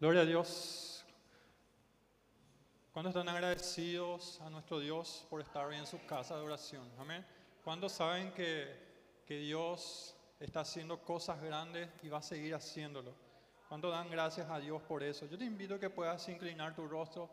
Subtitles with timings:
[0.00, 1.04] Gloria a Dios.
[2.90, 6.90] ¿Cuántos están agradecidos a nuestro Dios por estar en su casa de oración?
[6.98, 7.22] Amén.
[7.62, 13.12] ¿Cuántos saben que, que Dios está haciendo cosas grandes y va a seguir haciéndolo?
[13.68, 15.26] ¿Cuántos dan gracias a Dios por eso?
[15.26, 17.28] Yo te invito a que puedas inclinar tu rostro,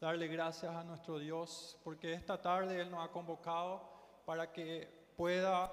[0.00, 3.86] darle gracias a nuestro Dios, porque esta tarde Él nos ha convocado
[4.24, 4.88] para que
[5.18, 5.70] pueda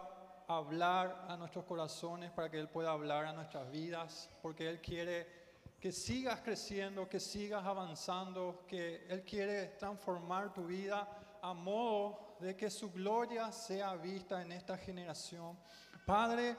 [0.50, 5.43] hablar a nuestros corazones, para que Él pueda hablar a nuestras vidas, porque Él quiere
[5.84, 11.06] que sigas creciendo, que sigas avanzando, que Él quiere transformar tu vida
[11.42, 15.60] a modo de que su gloria sea vista en esta generación.
[16.06, 16.56] Padre,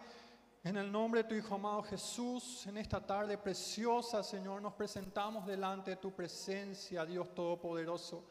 [0.62, 5.47] en el nombre de tu Hijo amado Jesús, en esta tarde preciosa, Señor, nos presentamos
[5.47, 8.27] delante de tu presencia, Dios Todopoderoso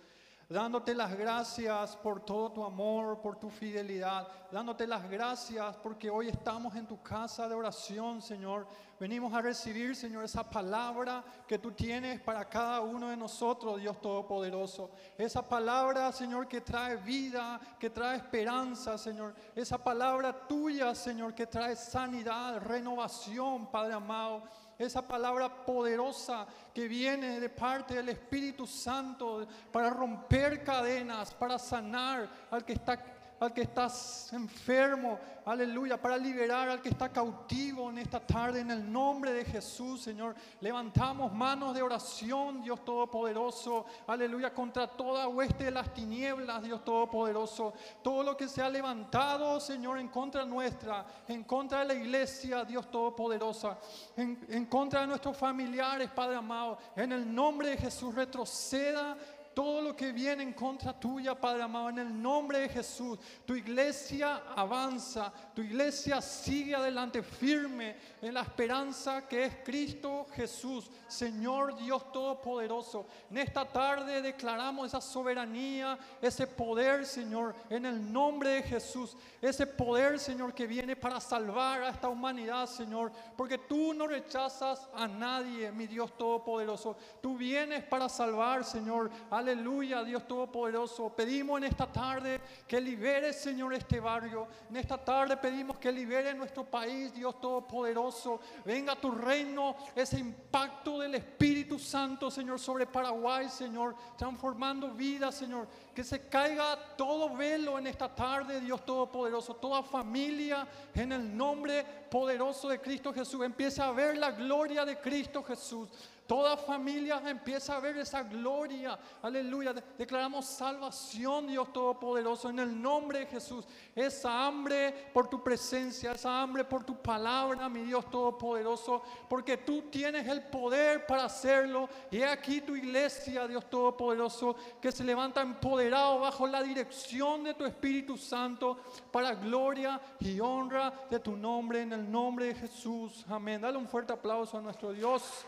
[0.54, 6.30] dándote las gracias por todo tu amor, por tu fidelidad, dándote las gracias porque hoy
[6.30, 8.68] estamos en tu casa de oración, Señor.
[9.00, 14.00] Venimos a recibir, Señor, esa palabra que tú tienes para cada uno de nosotros, Dios
[14.00, 14.92] Todopoderoso.
[15.18, 19.34] Esa palabra, Señor, que trae vida, que trae esperanza, Señor.
[19.56, 24.44] Esa palabra tuya, Señor, que trae sanidad, renovación, Padre amado
[24.78, 32.30] esa palabra poderosa que viene de parte del Espíritu Santo para romper cadenas, para sanar
[32.52, 33.00] al que está
[33.44, 38.72] al que estás enfermo, aleluya, para liberar al que está cautivo en esta tarde, en
[38.72, 40.36] el nombre de Jesús, Señor.
[40.62, 47.74] Levantamos manos de oración, Dios Todopoderoso, aleluya, contra toda hueste de las tinieblas, Dios Todopoderoso.
[48.02, 52.64] Todo lo que se ha levantado, Señor, en contra nuestra, en contra de la iglesia,
[52.64, 53.78] Dios Todopoderosa,
[54.16, 59.18] en, en contra de nuestros familiares, Padre amado, en el nombre de Jesús, retroceda
[59.54, 63.20] todo lo que viene en contra tuya, Padre amado, en el nombre de Jesús.
[63.46, 70.90] Tu iglesia avanza, tu iglesia sigue adelante firme en la esperanza que es Cristo Jesús,
[71.08, 73.06] Señor Dios Todopoderoso.
[73.30, 79.16] En esta tarde declaramos esa soberanía, ese poder, Señor, en el nombre de Jesús.
[79.42, 83.12] Ese poder, Señor, que viene para salvar a esta humanidad, Señor.
[83.36, 86.96] Porque tú no rechazas a nadie, mi Dios Todopoderoso.
[87.22, 91.10] Tú vienes para salvar, Señor, a Aleluya, Dios Todopoderoso.
[91.10, 94.48] Pedimos en esta tarde que libere, Señor, este barrio.
[94.70, 98.40] En esta tarde pedimos que libere nuestro país, Dios Todopoderoso.
[98.64, 105.68] Venga tu reino, ese impacto del Espíritu Santo, Señor, sobre Paraguay, Señor, transformando vidas, Señor.
[105.94, 109.58] Que se caiga todo velo en esta tarde, Dios Todopoderoso.
[109.58, 110.66] Toda familia,
[110.96, 115.90] en el nombre poderoso de Cristo Jesús, empieza a ver la gloria de Cristo Jesús.
[116.28, 118.98] Toda familia empieza a ver esa gloria.
[119.22, 119.74] Aleluya.
[119.98, 123.66] Declaramos salvación, Dios Todopoderoso, en el nombre de Jesús.
[123.94, 129.84] Esa hambre por tu presencia, esa hambre por tu palabra, mi Dios Todopoderoso, porque tú
[129.92, 131.90] tienes el poder para hacerlo.
[132.10, 137.66] Y aquí tu iglesia, Dios Todopoderoso, que se levanta empoderado bajo la dirección de tu
[137.66, 138.78] Espíritu Santo
[139.12, 143.26] para gloria y honra de tu nombre, en el nombre de Jesús.
[143.28, 143.60] Amén.
[143.60, 145.46] Dale un fuerte aplauso a nuestro Dios.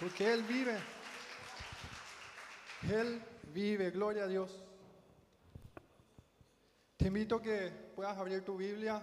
[0.00, 0.78] Porque Él vive.
[2.90, 3.22] Él
[3.52, 4.50] vive, gloria a Dios.
[6.96, 9.02] Te invito a que puedas abrir tu Biblia,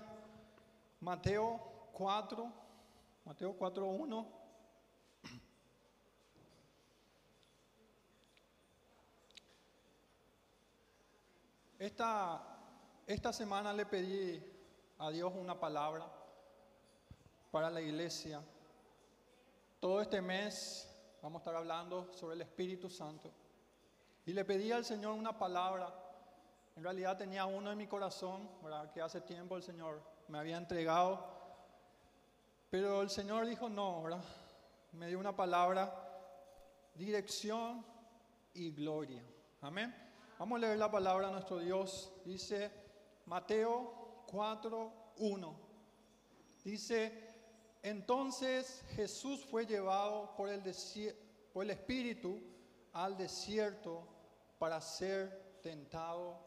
[1.01, 2.51] Mateo 4,
[3.25, 4.37] Mateo 4, 1.
[11.77, 12.41] Esta,
[13.05, 14.43] esta semana le pedí
[14.97, 16.11] a Dios una palabra
[17.51, 18.41] para la iglesia.
[19.79, 20.89] Todo este mes
[21.21, 23.31] vamos a estar hablando sobre el Espíritu Santo.
[24.25, 25.93] Y le pedí al Señor una palabra.
[26.75, 28.91] En realidad tenía uno en mi corazón, ¿verdad?
[28.91, 31.37] que hace tiempo el Señor me había entregado.
[32.71, 34.03] Pero el Señor dijo no.
[34.93, 35.93] Me dio una palabra,
[36.95, 37.85] dirección
[38.55, 39.23] y gloria.
[39.61, 39.95] Amén.
[40.39, 42.11] Vamos a leer la palabra a nuestro Dios.
[42.25, 42.71] Dice
[43.27, 45.59] Mateo 4, 1.
[46.63, 47.36] Dice,
[47.83, 50.65] entonces Jesús fue llevado por el,
[51.69, 52.41] Espíritu
[52.93, 54.07] al desierto
[54.57, 56.39] para ser tentado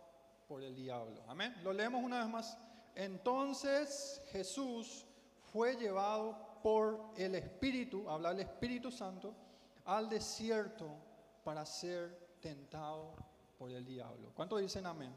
[0.47, 1.23] por el diablo.
[1.29, 1.55] Amén.
[1.63, 2.59] Lo leemos una vez más.
[2.95, 5.07] Entonces Jesús
[5.53, 9.35] fue llevado por el Espíritu, habla el Espíritu Santo,
[9.85, 10.89] al desierto
[11.45, 13.15] para ser tentado
[13.59, 14.33] por el diablo.
[14.35, 15.15] ¿Cuántos dicen amén?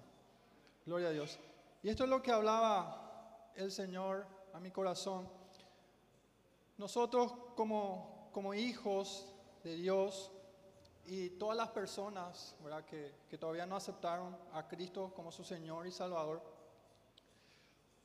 [0.86, 1.40] Gloria a Dios.
[1.82, 5.43] Y esto es lo que hablaba el Señor a mi corazón
[6.78, 9.28] nosotros como, hijos
[9.64, 10.32] de Dios
[11.06, 12.56] y todas las personas
[13.30, 16.42] que todavía no aceptaron a Cristo como su Señor y Salvador,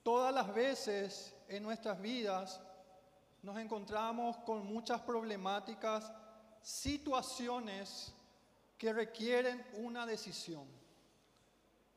[0.02, 2.60] todas las veces en nuestras vidas
[3.42, 6.12] nos encontramos con muchas problemáticas,
[6.62, 8.12] situaciones
[8.76, 10.66] que requieren una decisión.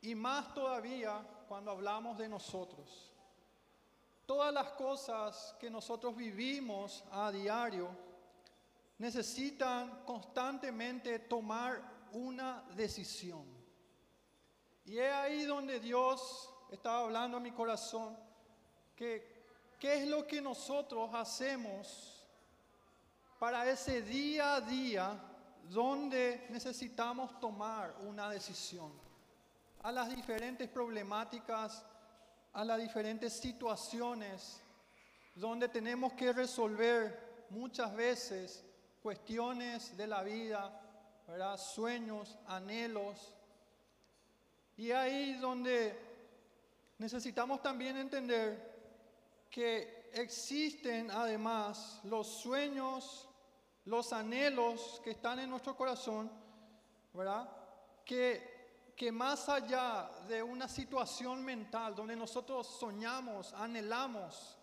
[0.00, 3.11] Y más todavía cuando hablamos de nosotros.
[4.32, 7.90] Todas las cosas que nosotros vivimos a diario
[8.96, 11.82] necesitan constantemente tomar
[12.12, 13.44] una decisión.
[14.86, 18.16] Y es ahí donde Dios estaba hablando a mi corazón,
[18.96, 19.44] que
[19.78, 22.26] qué es lo que nosotros hacemos
[23.38, 25.20] para ese día a día
[25.68, 28.92] donde necesitamos tomar una decisión.
[29.82, 31.84] A las diferentes problemáticas,
[32.52, 34.60] a las diferentes situaciones
[35.34, 38.64] donde tenemos que resolver muchas veces
[39.02, 40.80] cuestiones de la vida,
[41.26, 41.56] ¿verdad?
[41.56, 43.34] sueños, anhelos.
[44.76, 45.98] Y ahí donde
[46.98, 48.70] necesitamos también entender
[49.50, 53.28] que existen además los sueños,
[53.84, 56.30] los anhelos que están en nuestro corazón,
[57.12, 57.48] ¿verdad?
[58.04, 58.51] Que,
[58.96, 64.56] que más allá de una situación mental donde nosotros soñamos, anhelamos,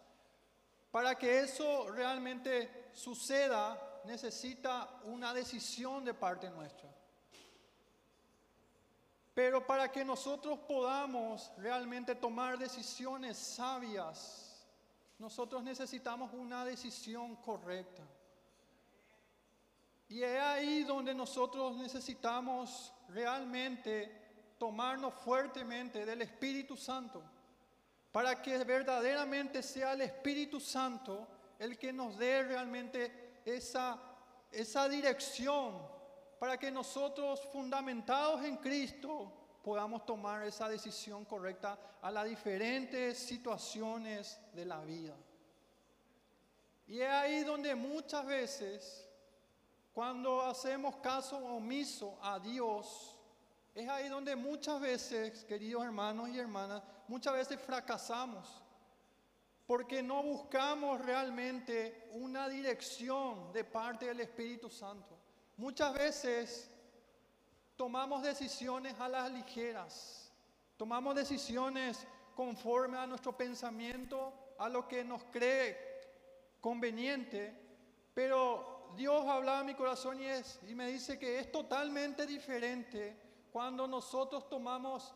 [0.92, 6.90] para que eso realmente suceda, necesita una decisión de parte nuestra.
[9.34, 14.68] Pero para que nosotros podamos realmente tomar decisiones sabias,
[15.18, 18.04] nosotros necesitamos una decisión correcta.
[20.10, 24.12] Y es ahí donde nosotros necesitamos realmente
[24.58, 27.24] tomarnos fuertemente del Espíritu Santo,
[28.12, 31.28] para que verdaderamente sea el Espíritu Santo
[31.60, 34.00] el que nos dé realmente esa,
[34.52, 35.78] esa dirección
[36.40, 44.40] para que nosotros, fundamentados en Cristo, podamos tomar esa decisión correcta a las diferentes situaciones
[44.54, 45.16] de la vida.
[46.88, 49.09] Y es ahí donde muchas veces,
[50.00, 53.18] cuando hacemos caso omiso a Dios,
[53.76, 58.64] es ahí donde muchas veces, queridos hermanos y hermanas, muchas veces fracasamos
[59.68, 65.18] porque no buscamos realmente una dirección de parte del Espíritu Santo.
[65.58, 66.72] Muchas veces
[67.76, 70.32] tomamos decisiones a las ligeras,
[70.78, 72.08] tomamos decisiones
[72.38, 75.78] conforme a nuestro pensamiento, a lo que nos cree
[76.62, 77.54] conveniente,
[78.14, 80.28] pero Dios habla a mi corazón y,
[80.70, 83.18] y me dice que es totalmente diferente
[83.52, 85.14] cuando nosotros tomamos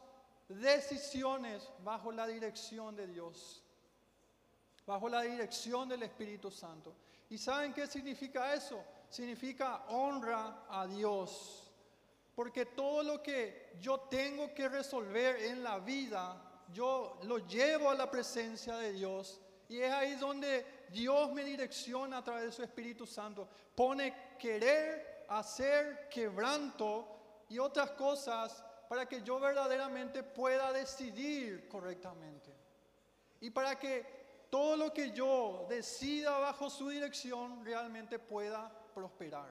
[0.47, 3.63] decisiones bajo la dirección de Dios
[4.85, 6.95] bajo la dirección del Espíritu Santo.
[7.29, 8.83] ¿Y saben qué significa eso?
[9.09, 11.71] Significa honra a Dios.
[12.35, 17.95] Porque todo lo que yo tengo que resolver en la vida, yo lo llevo a
[17.95, 19.39] la presencia de Dios.
[19.69, 23.47] Y es ahí donde Dios me direcciona a través de su Espíritu Santo.
[23.75, 32.53] Pone querer, hacer, quebranto y otras cosas para que yo verdaderamente pueda decidir correctamente.
[33.41, 39.49] Y para que todo lo que yo decida bajo su dirección realmente pueda prosperar.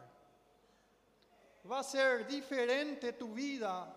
[1.69, 3.93] Va a ser diferente tu vida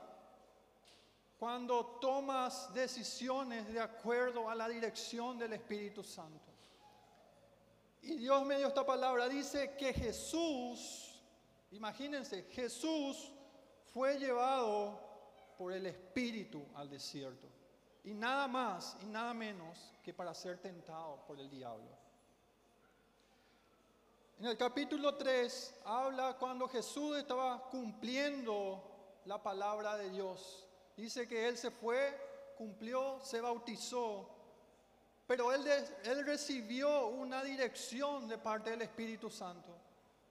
[1.38, 6.55] cuando tomas decisiones de acuerdo a la dirección del Espíritu Santo.
[8.06, 11.20] Y Dios me dio esta palabra, dice que Jesús,
[11.72, 13.32] imagínense, Jesús
[13.92, 15.00] fue llevado
[15.58, 17.48] por el Espíritu al desierto.
[18.04, 21.90] Y nada más y nada menos que para ser tentado por el diablo.
[24.38, 28.84] En el capítulo 3 habla cuando Jesús estaba cumpliendo
[29.26, 30.68] la palabra de Dios.
[30.96, 34.30] Dice que Él se fue, cumplió, se bautizó,
[35.28, 35.66] pero él,
[36.26, 39.76] recibió una dirección de parte del Espíritu Santo.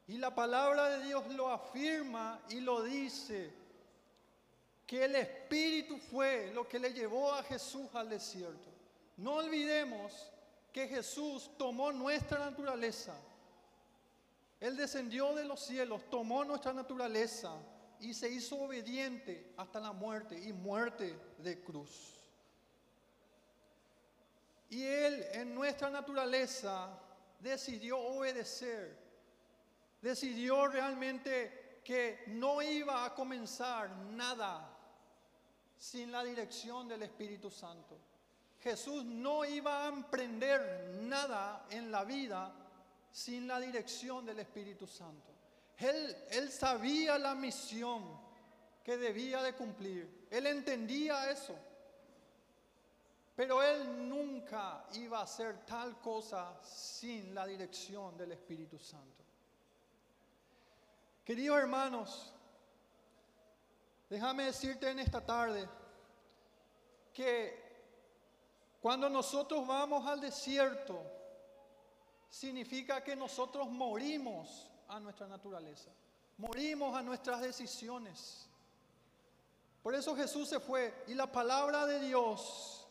[0.06, 3.52] Y la palabra de Dios lo afirma y lo dice
[4.86, 8.70] que el Espíritu fue lo que le llevó a Jesús al desierto.
[9.16, 10.30] No olvidemos
[10.72, 13.14] que Jesús tomó nuestra naturaleza.
[14.60, 17.52] Él descendió de los cielos, tomó nuestra naturaleza
[17.98, 22.13] y se hizo obediente hasta la muerte y muerte de cruz.
[24.75, 26.99] Y Él en nuestra naturaleza
[27.38, 28.99] decidió obedecer,
[30.02, 34.69] decidió realmente que no iba a comenzar nada
[35.76, 37.97] sin la dirección del Espíritu Santo.
[38.59, 42.52] Jesús no iba a emprender nada en la vida
[43.12, 45.31] sin la dirección del Espíritu Santo.
[45.78, 48.02] Él, él sabía la misión
[48.83, 50.26] que debía de cumplir.
[50.33, 51.57] Él entendía eso.
[53.35, 59.25] Pero él nunca iba a hacer tal cosa sin la dirección del Espíritu Santo.
[61.25, 62.33] Queridos hermanos,
[64.09, 65.69] déjame decirte en esta tarde
[67.12, 67.64] que
[68.81, 71.03] cuando nosotros vamos al desierto,
[72.29, 75.91] significa que nosotros morimos a nuestra naturaleza,
[76.37, 78.49] morimos a nuestras decisiones.
[79.83, 82.84] Por eso Jesús se fue y la palabra de Dios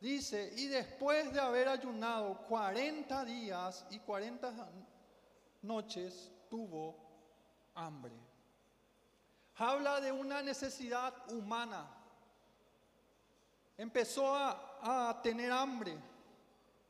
[0.00, 4.52] dice, y después de haber ayunado 40 días y 40
[5.62, 6.96] noches, tuvo
[7.74, 8.14] hambre.
[9.56, 11.86] Habla de una necesidad humana.
[13.76, 15.96] Empezó a, tener hambre.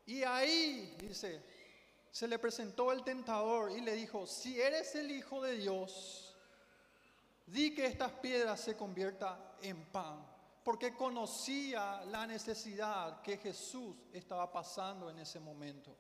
[0.06, 1.42] Y ahí, dice,
[2.10, 6.36] se le presentó el tentador y le dijo, si eres el Hijo de Dios,
[7.46, 10.24] di que estas piedras se conviertan en pan,
[10.62, 15.96] porque conocía la necesidad que Jesús estaba pasando en ese momento.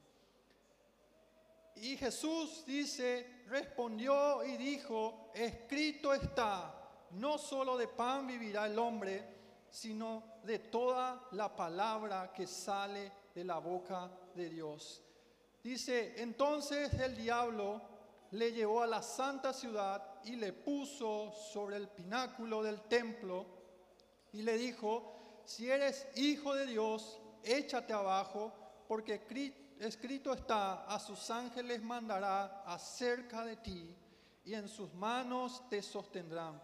[1.76, 6.74] Y Jesús dice, respondió y dijo, escrito está,
[7.12, 9.38] no solo de pan vivirá el hombre,
[9.70, 15.02] sino de toda la palabra que sale de la boca de Dios.
[15.62, 17.80] Dice, entonces el diablo
[18.32, 23.59] le llevó a la santa ciudad y le puso sobre el pináculo del templo
[24.32, 28.52] y le dijo, si eres hijo de Dios, échate abajo,
[28.86, 29.14] porque
[29.78, 33.96] escrito está, a sus ángeles mandará acerca de ti
[34.44, 36.60] y en sus manos te sostendrán,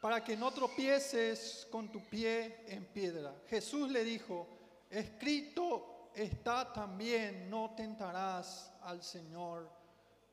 [0.00, 3.34] para que no tropieces con tu pie en piedra.
[3.48, 4.46] Jesús le dijo,
[4.88, 9.70] escrito está también, no tentarás al Señor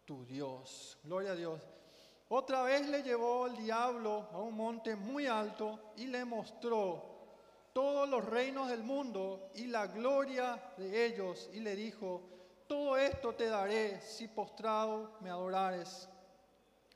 [0.06, 0.98] tu Dios.
[1.04, 1.62] Gloria a Dios.
[2.30, 7.18] Otra vez le llevó el diablo a un monte muy alto y le mostró
[7.72, 12.22] todos los reinos del mundo y la gloria de ellos y le dijo,
[12.68, 16.10] todo esto te daré si postrado me adorares.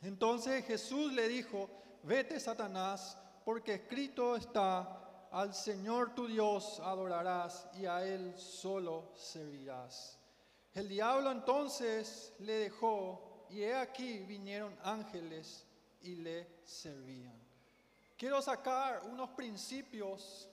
[0.01, 1.69] Entonces Jesús le dijo,
[2.03, 10.17] vete Satanás, porque escrito está, al Señor tu Dios adorarás y a Él solo servirás.
[10.73, 15.65] El diablo entonces le dejó y he aquí vinieron ángeles
[16.01, 17.39] y le servían.
[18.17, 20.49] Quiero sacar unos principios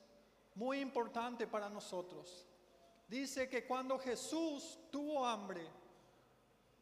[0.54, 2.46] muy importantes para nosotros.
[3.06, 5.66] Dice que cuando Jesús tuvo hambre,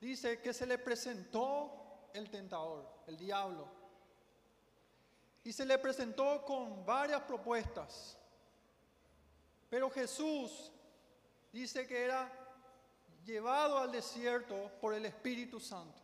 [0.01, 3.77] dice que se le presentó el tentador, el diablo
[5.47, 8.19] y se le presentó con varias propuestas.
[9.71, 10.73] Pero Jesús
[11.53, 12.33] dice que era
[13.25, 16.03] llevado al desierto por el Espíritu Santo,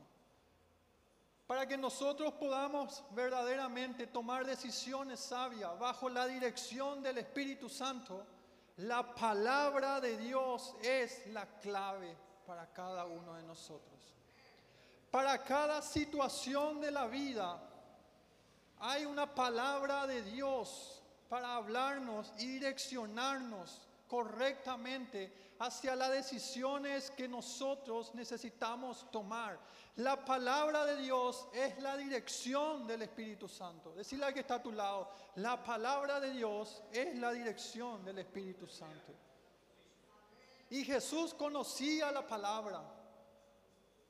[1.52, 8.24] para que nosotros podamos verdaderamente tomar decisiones sabias bajo la dirección del Espíritu Santo.
[8.78, 12.16] La palabra de Dios es la clave
[12.46, 14.14] para cada uno de nosotros.
[15.10, 17.60] Para cada situación de la vida,
[18.78, 28.14] hay una palabra de Dios para hablarnos y direccionarnos correctamente hacia las decisiones que nosotros
[28.14, 29.58] necesitamos tomar.
[29.96, 33.92] La palabra de Dios es la dirección del Espíritu Santo.
[33.92, 38.18] Decirle al que está a tu lado, la palabra de Dios es la dirección del
[38.18, 39.12] Espíritu Santo.
[40.70, 42.82] Y Jesús conocía la palabra.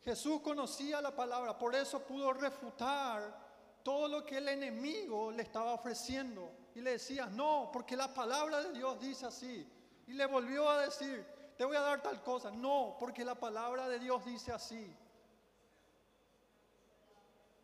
[0.04, 3.42] Jesús conocía la palabra, por eso pudo refutar
[3.82, 6.52] todo lo que el enemigo le estaba ofreciendo.
[6.76, 9.68] Y le decía, no, porque la palabra de Dios dice así.
[10.06, 12.52] Y le volvió a decir, te voy a dar tal cosa.
[12.52, 14.96] No, porque la palabra de Dios dice así.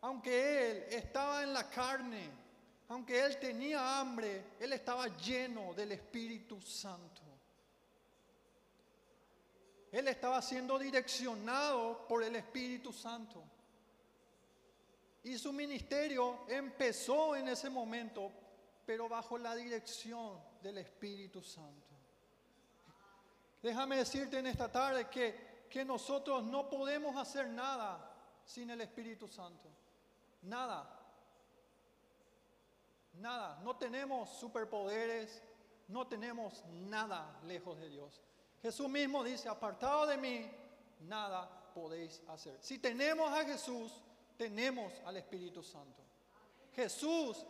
[0.01, 2.29] Aunque él estaba en la carne,
[2.89, 7.21] aunque él tenía hambre, él estaba lleno del Espíritu Santo.
[9.91, 13.43] Él estaba siendo direccionado por el Espíritu Santo.
[15.23, 18.31] Y su ministerio empezó en ese momento,
[18.85, 21.95] pero bajo la dirección del Espíritu Santo.
[23.61, 28.15] Déjame decirte en esta tarde que, que nosotros no podemos hacer nada
[28.45, 29.69] sin el Espíritu Santo.
[30.41, 30.89] Nada.
[33.13, 33.59] Nada.
[33.63, 35.41] No tenemos superpoderes,
[35.87, 38.21] no tenemos nada lejos de Dios.
[38.61, 40.51] Jesús mismo dice, apartado de mí,
[41.01, 42.57] nada podéis hacer.
[42.61, 43.91] Si tenemos a Jesús,
[44.37, 46.01] tenemos al Espíritu Santo.
[46.73, 47.45] Jesús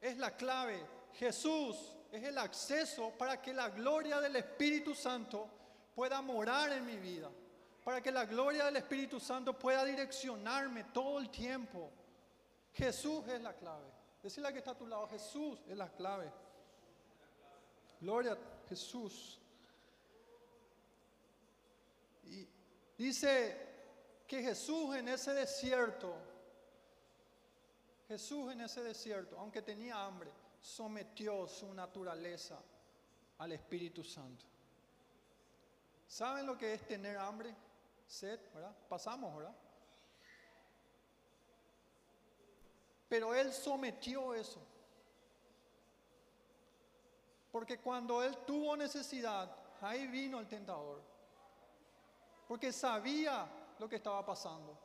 [0.00, 0.84] es la clave.
[1.14, 5.48] Jesús es el acceso para que la gloria del Espíritu Santo
[5.94, 7.30] pueda morar en mi vida.
[7.84, 11.90] Para que la gloria del Espíritu Santo pueda direccionarme todo el tiempo.
[12.74, 13.86] Jesús es la clave.
[14.22, 16.30] Decirle que está a tu lado, Jesús es la clave.
[18.00, 18.36] Gloria
[18.68, 19.40] Jesús.
[22.24, 22.46] Y
[22.98, 26.14] dice que Jesús en ese desierto,
[28.08, 32.58] Jesús en ese desierto, aunque tenía hambre, sometió su naturaleza
[33.38, 34.44] al Espíritu Santo.
[36.06, 37.54] ¿Saben lo que es tener hambre?
[38.06, 38.74] Sed, ¿verdad?
[38.88, 39.54] Pasamos, ¿verdad?
[43.08, 44.60] Pero Él sometió eso.
[47.52, 51.02] Porque cuando Él tuvo necesidad, ahí vino el tentador.
[52.48, 53.46] Porque sabía
[53.78, 54.78] lo que estaba pasando.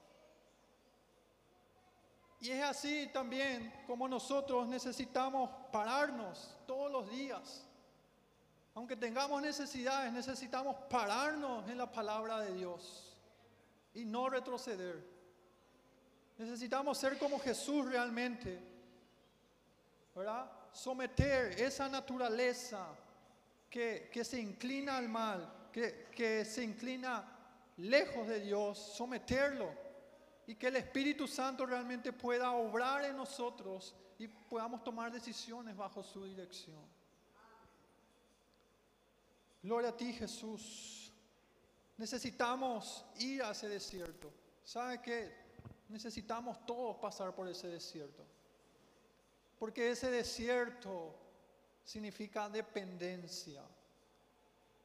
[2.41, 7.65] Y es así también como nosotros necesitamos pararnos todos los días.
[8.75, 13.17] Aunque tengamos necesidades, necesitamos pararnos en la palabra de Dios
[13.93, 15.18] y no retroceder.
[16.39, 18.58] Necesitamos ser como Jesús realmente,
[20.15, 20.50] ¿verdad?
[20.72, 22.88] Someter esa naturaleza
[23.69, 27.25] que, se inclina al mal, que, que se inclina
[27.75, 29.69] lejos de Dios, someterlo
[30.48, 36.01] y que el Espíritu Santo realmente pueda obrar en nosotros y podamos tomar decisiones bajo
[36.01, 36.79] su dirección.
[39.62, 41.12] Gloria a ti Jesús.
[41.98, 44.31] Necesitamos ir a ese desierto.
[44.63, 45.48] ¿Sabe qué?
[45.89, 48.24] Necesitamos todos pasar por ese desierto.
[49.58, 51.15] Porque ese desierto
[51.84, 53.63] significa dependencia.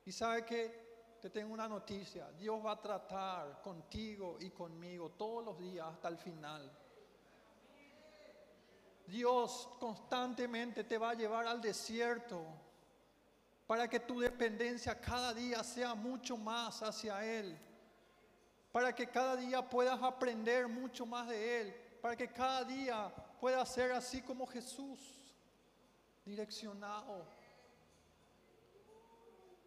[0.07, 0.85] Y sabe que
[1.21, 6.09] te tengo una noticia, Dios va a tratar contigo y conmigo todos los días hasta
[6.09, 6.71] el final.
[9.07, 12.43] Dios constantemente te va a llevar al desierto
[13.67, 17.59] para que tu dependencia cada día sea mucho más hacia Él,
[18.75, 23.09] para que cada día puedas aprender mucho más de Él, para que cada día
[23.41, 24.99] puedas ser así como Jesús,
[26.25, 27.25] direccionado.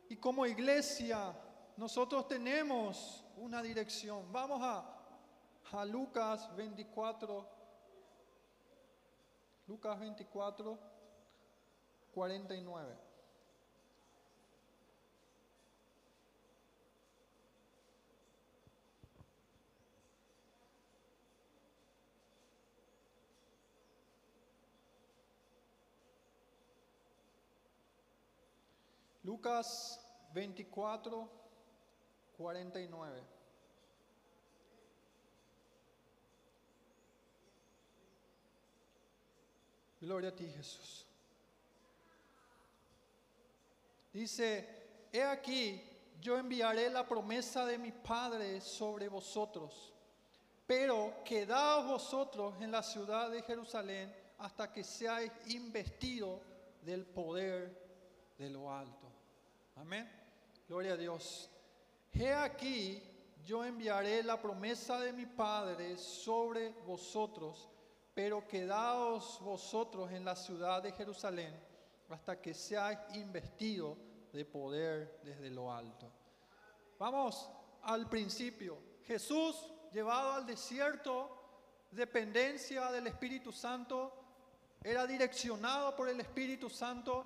[0.10, 1.34] Y como iglesia,
[1.78, 4.30] nosotros tenemos una dirección.
[4.30, 4.84] Vamos a,
[5.72, 7.50] a Lucas 24,
[9.68, 10.78] Lucas 24,
[12.14, 13.07] 49.
[29.38, 30.00] Lucas
[30.34, 31.30] 24,
[32.38, 33.24] 49.
[40.02, 41.06] Gloria a ti Jesús.
[44.12, 45.84] Dice, he aquí,
[46.20, 49.94] yo enviaré la promesa de mi Padre sobre vosotros,
[50.66, 56.42] pero quedaos vosotros en la ciudad de Jerusalén hasta que seáis investidos
[56.82, 57.86] del poder
[58.36, 59.07] de lo alto.
[59.80, 60.10] Amén.
[60.68, 61.50] Gloria a Dios.
[62.12, 63.02] He aquí,
[63.46, 67.70] yo enviaré la promesa de mi Padre sobre vosotros,
[68.14, 71.54] pero quedaos vosotros en la ciudad de Jerusalén
[72.10, 73.98] hasta que seáis investidos
[74.34, 76.12] de poder desde lo alto.
[76.98, 77.50] Vamos
[77.84, 78.80] al principio.
[79.06, 81.30] Jesús llevado al desierto,
[81.92, 84.12] dependencia del Espíritu Santo,
[84.84, 87.26] era direccionado por el Espíritu Santo,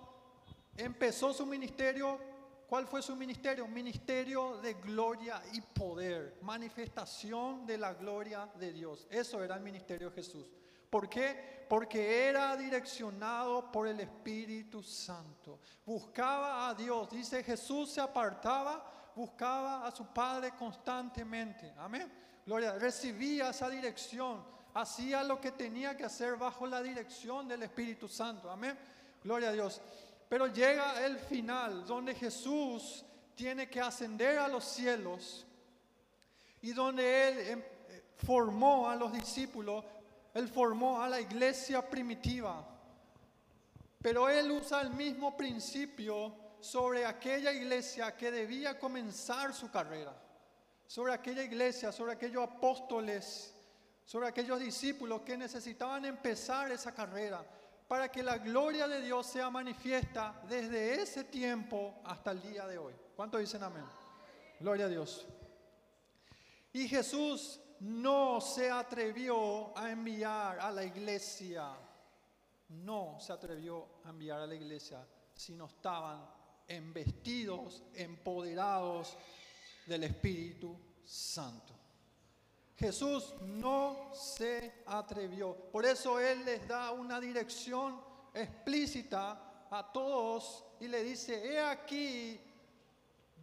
[0.75, 2.31] empezó su ministerio
[2.71, 3.67] ¿Cuál fue su ministerio?
[3.67, 9.10] Ministerio de gloria y poder, manifestación de la gloria de Dios.
[9.10, 10.47] Eso era el ministerio de Jesús.
[10.89, 11.65] ¿Por qué?
[11.67, 15.60] Porque era direccionado por el Espíritu Santo.
[15.86, 17.10] Buscaba a Dios.
[17.10, 21.73] Dice Jesús se apartaba, buscaba a su Padre constantemente.
[21.77, 22.10] Amén.
[22.45, 22.79] Gloria.
[22.79, 24.45] Recibía esa dirección.
[24.75, 28.49] Hacía lo que tenía que hacer bajo la dirección del Espíritu Santo.
[28.49, 28.79] Amén.
[29.21, 29.81] Gloria a Dios.
[30.32, 33.04] Pero llega el final donde Jesús
[33.36, 35.46] tiene que ascender a los cielos
[36.62, 37.63] y donde Él em,
[38.15, 39.84] formó a los discípulos,
[40.34, 42.65] Él formó a la iglesia primitiva.
[44.02, 50.15] Pero Él usa el mismo principio sobre aquella iglesia que debía comenzar su carrera,
[50.88, 53.54] sobre aquella iglesia, sobre aquellos apóstoles,
[54.06, 57.46] sobre aquellos discípulos que necesitaban empezar esa carrera
[57.91, 62.77] para que la gloria de Dios sea manifiesta desde ese tiempo hasta el día de
[62.77, 62.93] hoy.
[63.17, 63.84] ¿Cuántos dicen amén?
[64.62, 65.27] Gloria a Dios.
[66.71, 71.67] Y Jesús no se atrevió a enviar a la iglesia,
[72.69, 76.25] no se atrevió a enviar a la iglesia si no estaban
[76.69, 79.17] embestidos, empoderados
[79.86, 81.81] del Espíritu Santo.
[82.82, 85.54] Jesús no se atrevió.
[85.72, 88.02] Por eso Él les da una dirección
[88.34, 92.41] explícita a todos y le dice, he aquí,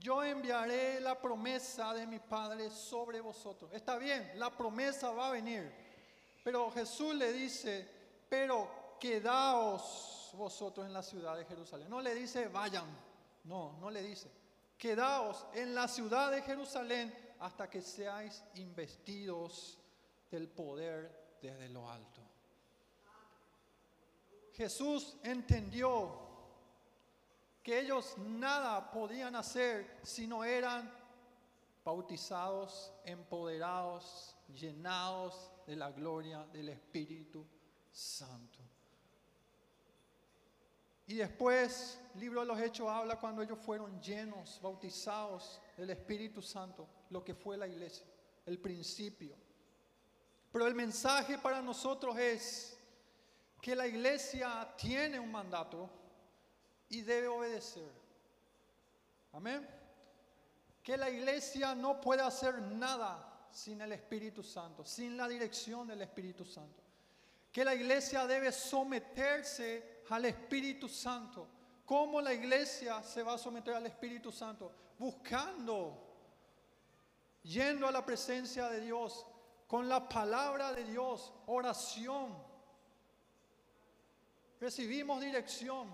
[0.01, 3.73] yo enviaré la promesa de mi Padre sobre vosotros.
[3.73, 5.73] Está bien, la promesa va a venir.
[6.43, 7.89] Pero Jesús le dice,
[8.29, 11.89] pero quedaos vosotros en la ciudad de Jerusalén.
[11.89, 12.87] No le dice, vayan.
[13.45, 14.29] No, no le dice.
[14.77, 19.79] Quedaos en la ciudad de Jerusalén hasta que seáis investidos
[20.31, 22.21] del poder desde lo alto.
[24.53, 26.27] Jesús entendió
[27.63, 30.93] que ellos nada podían hacer si no eran
[31.85, 37.47] bautizados, empoderados, llenados de la gloria del Espíritu
[37.93, 38.59] Santo.
[41.07, 46.43] Y después, el libro de los Hechos habla cuando ellos fueron llenos, bautizados del Espíritu
[46.43, 48.07] Santo, lo que fue la iglesia,
[48.47, 49.37] el principio.
[50.53, 52.79] Pero el mensaje para nosotros es
[53.61, 55.91] que la iglesia tiene un mandato
[56.89, 57.91] y debe obedecer.
[59.33, 59.69] Amén.
[60.83, 66.03] Que la iglesia no puede hacer nada sin el Espíritu Santo, sin la dirección del
[66.03, 66.83] Espíritu Santo.
[67.53, 71.49] Que la iglesia debe someterse al Espíritu Santo.
[71.85, 74.73] ¿Cómo la iglesia se va a someter al Espíritu Santo?
[74.99, 76.08] Buscando,
[77.43, 79.27] yendo a la presencia de Dios,
[79.67, 82.35] con la palabra de Dios, oración.
[84.61, 85.89] Recibimos dirección.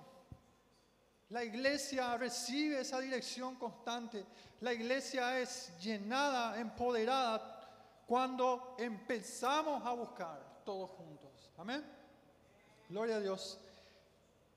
[1.30, 4.24] La iglesia recibe esa dirección constante.
[4.60, 11.50] La iglesia es llenada, empoderada cuando empezamos a buscar todos juntos.
[11.58, 11.84] Amén.
[12.88, 13.58] Gloria a Dios.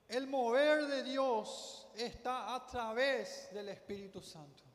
[0.08, 4.67] El mover de Dios está a través del Espíritu Santo.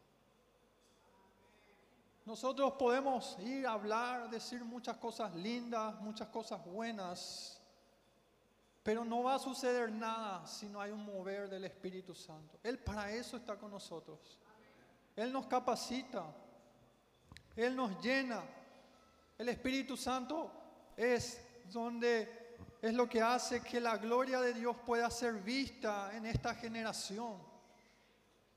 [2.25, 7.61] Nosotros podemos ir a hablar, decir muchas cosas lindas, muchas cosas buenas,
[8.81, 12.59] pero no va a suceder nada si no hay un mover del Espíritu Santo.
[12.63, 14.39] Él para eso está con nosotros.
[15.15, 16.25] Él nos capacita,
[17.55, 18.41] Él nos llena.
[19.37, 20.49] El Espíritu Santo
[20.95, 26.25] es donde es lo que hace que la gloria de Dios pueda ser vista en
[26.25, 27.52] esta generación.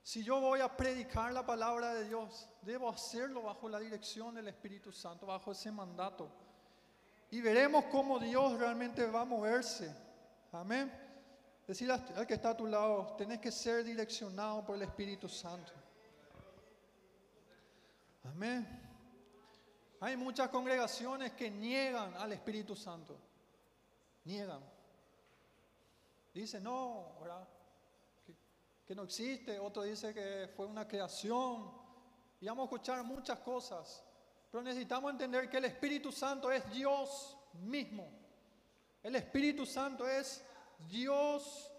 [0.07, 4.47] Si yo voy a predicar la palabra de Dios, debo hacerlo bajo la dirección del
[4.47, 6.29] Espíritu Santo, bajo ese mandato.
[7.29, 9.93] Y veremos cómo Dios realmente va a moverse.
[10.53, 10.89] Amén.
[11.67, 15.73] Decir al que está a tu lado, tenés que ser direccionado por el Espíritu Santo.
[18.23, 18.65] Amén.
[19.99, 23.19] Hay muchas congregaciones que niegan al Espíritu Santo
[24.23, 24.61] niegan.
[26.33, 27.56] Dice, no, Que,
[28.87, 31.71] que, no existe, otro dice que fue una creación.
[32.39, 34.03] Y vamos a escuchar muchas cosas,
[34.49, 38.09] pero necesitamos entender que el Espíritu Santo es Dios mismo.
[39.03, 40.43] El Espíritu Santo es
[40.89, 41.71] Dios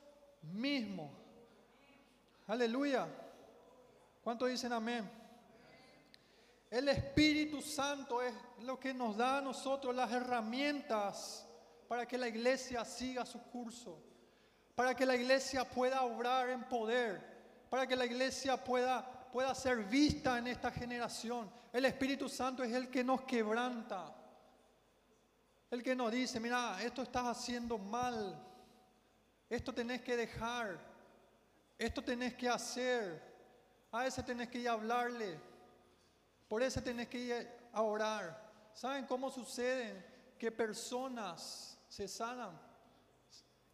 [0.43, 1.11] mismo.
[2.47, 3.09] Aleluya.
[4.23, 5.11] ¿Cuántos dicen amén?
[6.71, 11.49] El Espíritu Santo es lo que nos da a nosotros las herramientas
[11.89, 14.03] para que la iglesia siga su curso,
[14.79, 17.21] para que la iglesia pueda obrar en poder,
[17.69, 21.51] para que la iglesia pueda, pueda ser vista en esta generación.
[21.73, 24.15] El Espíritu Santo es el que nos quebranta,
[25.69, 28.41] el que nos dice, mira, esto estás haciendo mal,
[29.51, 30.79] esto tenés que dejar,
[31.77, 33.21] esto tenés que hacer,
[33.91, 35.41] a ese tenés que ir a hablarle,
[36.47, 38.49] por ese tenés que ir a orar.
[38.75, 40.05] ¿Saben cómo sucede
[40.39, 42.68] que personas se sanan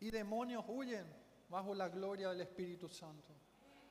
[0.05, 1.07] y demonios huyen
[1.49, 3.33] bajo la gloria del Espíritu Santo.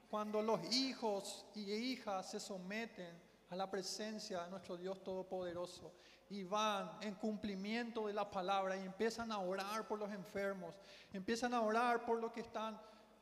[0.07, 5.91] Cuando los hijos y hijas se someten a la presencia de nuestro Dios Todopoderoso
[6.29, 10.75] y van en cumplimiento de la palabra y empiezan a orar por los enfermos,
[11.11, 12.79] empiezan a orar por los que están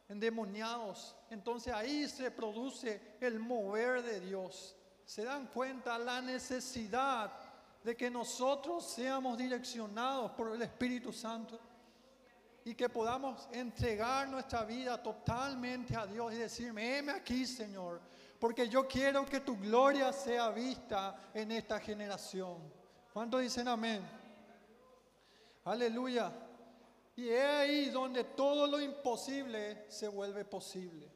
[0.10, 4.76] endemoniados, entonces ahí se produce el mover de Dios.
[5.06, 7.32] Se dan cuenta la necesidad
[7.86, 11.71] de que nosotros seamos direccionados por el Espíritu Santo
[12.63, 18.02] y que podamos entregar nuestra vida totalmente a Dios y decirme, heme aquí, Señor,
[18.39, 22.58] porque yo quiero que tu gloria sea vista en esta generación.
[23.13, 24.02] ¿Cuántos dicen amén?
[25.65, 26.32] Aleluya.
[27.15, 31.12] Y es ahí donde todo lo imposible se vuelve posible.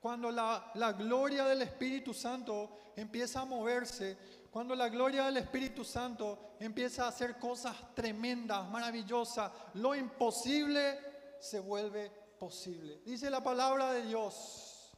[0.00, 4.18] Cuando la, la gloria del Espíritu Santo empieza a moverse,
[4.54, 11.00] cuando la gloria del Espíritu Santo empieza a hacer cosas tremendas, maravillosas, lo imposible
[11.40, 13.00] se vuelve posible.
[13.04, 14.96] Dice la palabra de Dios.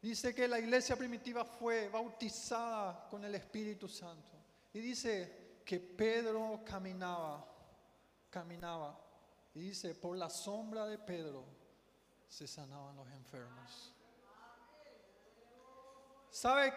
[0.00, 4.38] Dice que la iglesia primitiva fue bautizada con el Espíritu Santo.
[4.72, 7.46] Y dice que Pedro caminaba,
[8.30, 8.98] caminaba.
[9.52, 11.44] Y dice, por la sombra de Pedro,
[12.26, 13.92] se sanaban los enfermos.
[16.30, 16.72] ¿Sabe,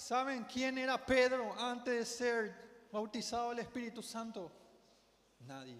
[0.00, 4.50] ¿Saben quién era Pedro antes de ser bautizado el Espíritu Santo?
[5.40, 5.78] Nadie.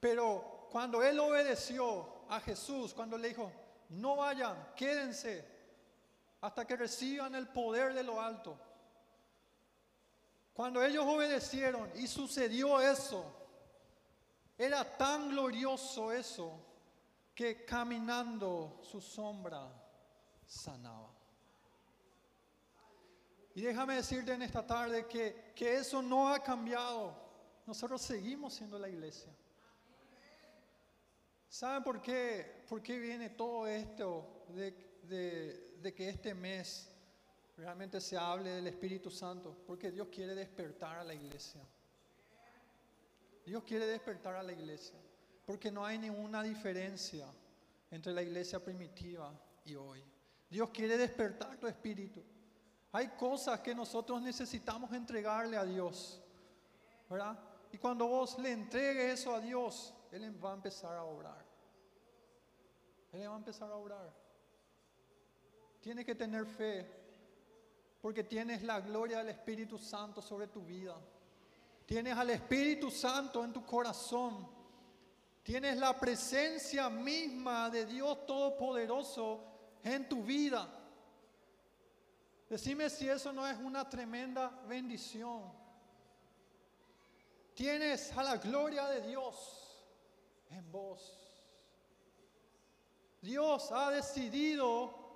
[0.00, 3.52] Pero cuando él obedeció a Jesús, cuando le dijo,
[3.90, 5.46] no vayan, quédense
[6.40, 8.58] hasta que reciban el poder de lo alto.
[10.54, 13.30] Cuando ellos obedecieron y sucedió eso,
[14.56, 16.58] era tan glorioso eso
[17.34, 19.82] que caminando su sombra
[20.46, 21.12] sanaba.
[23.54, 27.16] Y déjame decirte en esta tarde que, que eso no ha cambiado.
[27.66, 29.32] Nosotros seguimos siendo la iglesia.
[31.48, 36.90] ¿Saben por qué, por qué viene todo esto de, de que este mes
[37.56, 39.56] realmente se hable del Espíritu Santo?
[39.66, 41.62] Porque Dios quiere despertar a la iglesia.
[43.46, 44.98] Dios quiere despertar a la iglesia.
[45.46, 47.26] Porque no hay ninguna diferencia
[47.90, 49.32] entre la iglesia primitiva
[49.64, 50.04] y hoy.
[50.48, 52.22] Dios quiere despertar tu espíritu.
[52.92, 56.22] Hay cosas que nosotros necesitamos entregarle a Dios.
[57.10, 57.38] ¿Verdad?
[57.72, 61.44] Y cuando vos le entregues eso a Dios, Él va a empezar a obrar.
[63.12, 64.12] Él va a empezar a obrar.
[65.80, 66.90] Tienes que tener fe,
[68.00, 70.96] porque tienes la gloria del Espíritu Santo sobre tu vida.
[71.84, 74.48] Tienes al Espíritu Santo en tu corazón.
[75.42, 80.68] Tienes la presencia misma de Dios Todopoderoso en tu vida.
[82.48, 85.52] Decime si eso no es una tremenda bendición.
[87.54, 89.84] Tienes a la gloria de Dios
[90.50, 91.26] en vos.
[93.20, 95.06] Dios ha decidido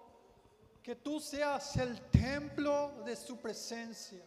[0.82, 4.24] que tú seas el templo de su presencia.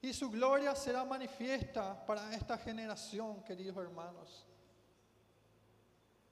[0.00, 4.46] Y su gloria será manifiesta para esta generación, queridos hermanos.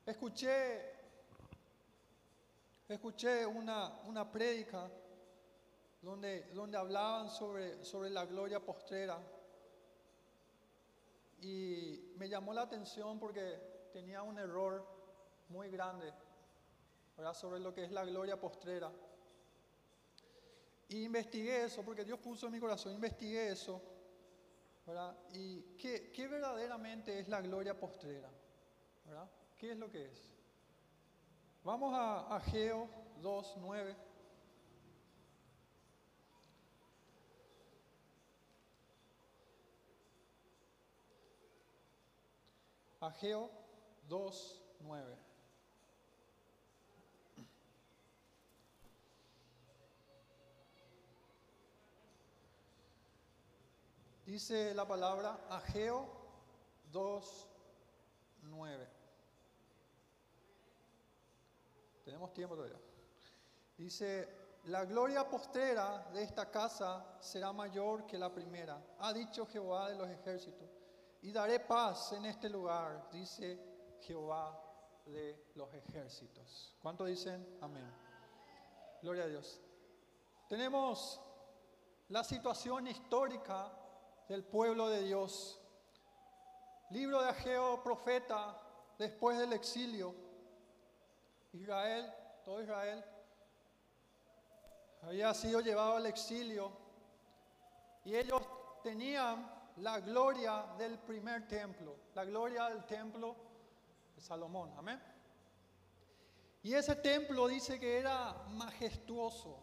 [0.06, 0.94] Escuché,
[2.88, 4.30] escuché una, una
[6.02, 9.18] donde, donde hablaban sobre, sobre la gloria postrera.
[11.42, 14.86] Y me llamó la atención porque tenía un error
[15.48, 16.12] muy grande
[17.34, 18.90] sobre lo que es la gloria postrera.
[20.88, 23.80] Investigué eso, porque Dios puso en mi corazón, investigué eso.
[25.34, 28.28] ¿Y qué, qué verdaderamente es la gloria postrera?
[29.04, 29.28] ¿verdad?
[29.60, 30.32] ¿Qué es lo que es?
[31.64, 32.88] Vamos a Ageo
[33.20, 33.94] 2.9.
[43.00, 43.50] Ageo
[44.08, 45.14] 2.9.
[54.24, 56.08] Dice la palabra Ageo
[56.94, 58.99] 2.9.
[62.10, 62.80] Tenemos tiempo todavía.
[63.76, 64.28] Dice,
[64.64, 69.94] la gloria postrera de esta casa será mayor que la primera, ha dicho Jehová de
[69.94, 70.68] los ejércitos.
[71.22, 74.60] Y daré paz en este lugar, dice Jehová
[75.06, 76.74] de los ejércitos.
[76.82, 77.58] ¿Cuánto dicen?
[77.60, 77.88] Amén.
[79.02, 79.60] Gloria a Dios.
[80.48, 81.20] Tenemos
[82.08, 83.72] la situación histórica
[84.28, 85.60] del pueblo de Dios.
[86.90, 88.60] Libro de Ageo, profeta,
[88.98, 90.28] después del exilio
[91.52, 92.12] Israel,
[92.44, 93.04] todo Israel,
[95.02, 96.72] había sido llevado al exilio
[98.04, 98.42] y ellos
[98.82, 103.36] tenían la gloria del primer templo, la gloria del templo
[104.14, 105.00] de Salomón, amén.
[106.62, 109.58] Y ese templo dice que era majestuoso.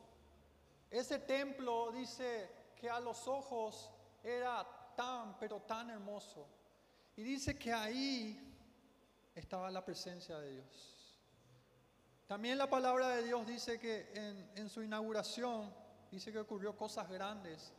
[0.89, 3.91] Ese templo dice que a los ojos
[4.23, 6.47] era tan, pero tan hermoso.
[7.15, 8.55] Y dice que ahí
[9.35, 10.96] estaba la presencia de Dios.
[12.27, 14.11] También la palabra de Dios dice que
[14.55, 15.73] en, su inauguración
[16.11, 17.71] dice que ocurrió cosas grandes,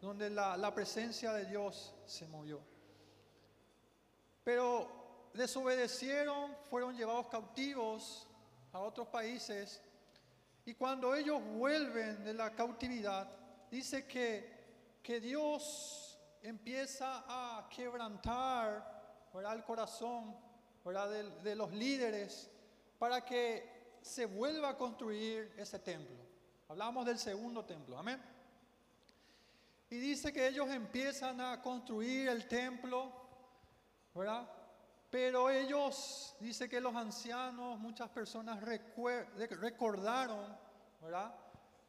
[0.00, 2.60] donde la, presencia de Dios se movió.
[4.44, 8.28] Pero desobedecieron, fueron llevados cautivos
[8.72, 9.82] a otros países
[10.64, 13.28] y cuando ellos vuelven de la cautividad,
[13.68, 20.36] dice que, que Dios empieza a quebrantar el corazón
[20.84, 22.48] de los líderes
[22.98, 23.71] para que
[24.02, 26.16] se vuelva a construir ese templo.
[26.68, 28.20] Hablamos del segundo templo, amén.
[29.90, 33.12] Y dice que ellos empiezan a construir el templo,
[34.14, 34.48] ¿verdad?
[35.10, 40.56] Pero ellos, dice que los ancianos, muchas personas recordaron,
[41.02, 41.34] ¿verdad?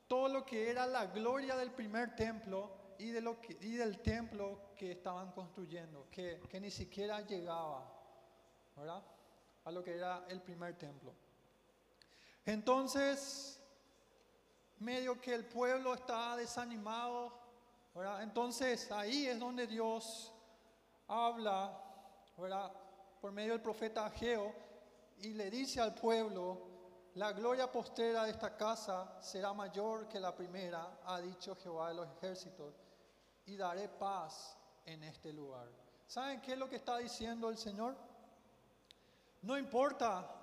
[0.08, 6.10] Todo lo que era la gloria del primer templo y, del templo que estaban construyendo,
[6.12, 7.90] que, que ni siquiera llegaba,
[8.76, 9.02] ¿verdad?
[9.64, 11.16] A lo que era el primer templo.
[12.46, 13.60] Entonces,
[14.80, 17.32] medio que el pueblo estaba desanimado.
[18.22, 20.34] Entonces ahí es donde Dios
[21.08, 21.80] habla.
[23.22, 24.54] Por medio del profeta Ageo
[25.20, 26.74] y le dice al pueblo,
[27.16, 31.96] la gloria postera de esta casa será mayor que la primera, ha dicho Jehová de
[31.96, 32.74] los ejércitos,
[33.46, 35.70] y daré paz en este lugar.
[36.08, 37.96] ¿Saben qué es lo que está diciendo el Señor?
[39.44, 40.43] No importa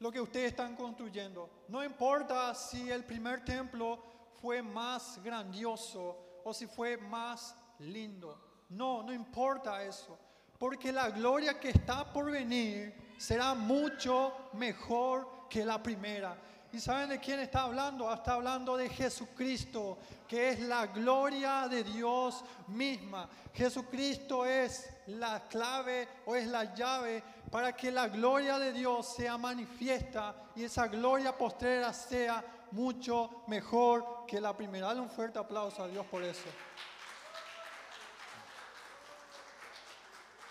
[0.00, 4.02] lo que ustedes están construyendo, no importa si el primer templo
[4.40, 8.64] fue más grandioso o si fue más lindo.
[8.70, 10.18] No, no importa eso,
[10.58, 16.36] porque la gloria que está por venir será mucho mejor que la primera.
[16.72, 18.12] ¿Y saben de quién está hablando?
[18.12, 23.28] Está hablando de Jesucristo, que es la gloria de Dios misma.
[23.52, 29.36] Jesucristo es la clave o es la llave para que la gloria de Dios sea
[29.36, 34.88] manifiesta y esa gloria postrera sea mucho mejor que la primera.
[34.88, 36.48] Dale un fuerte aplauso a Dios por eso.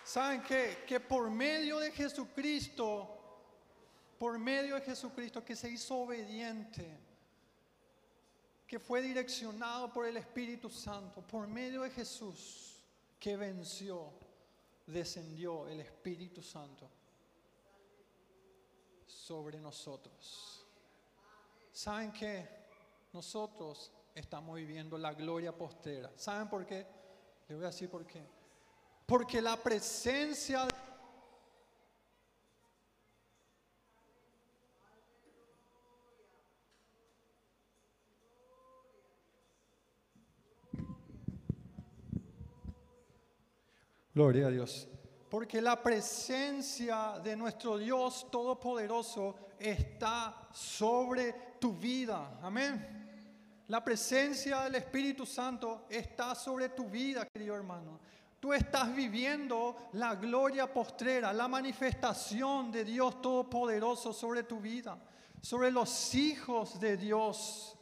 [0.03, 0.83] ¿Saben qué?
[0.87, 3.15] Que por medio de Jesucristo
[4.19, 6.85] por medio de Jesucristo que se hizo obediente,
[8.67, 12.83] que fue direccionado por el Espíritu Santo, por medio de Jesús
[13.17, 14.11] que venció,
[14.91, 16.89] descendió el Espíritu Santo
[19.05, 20.65] sobre nosotros.
[21.71, 22.47] ¿Saben qué?
[23.13, 26.11] Nosotros estamos viviendo la gloria postera.
[26.15, 26.85] ¿Saben por qué?
[27.47, 28.23] Les voy a decir por qué.
[29.05, 30.88] Porque la presencia de
[44.19, 44.85] Gloria a Dios.
[45.29, 52.37] Porque la presencia de nuestro Dios Todopoderoso está sobre tu vida.
[52.41, 53.63] Amén.
[53.69, 58.01] La presencia del Espíritu Santo está sobre tu vida, querido hermano.
[58.41, 64.99] Tú estás viviendo la gloria postrera, la manifestación de Dios Todopoderoso sobre tu vida,
[65.41, 67.77] sobre los hijos de Dios.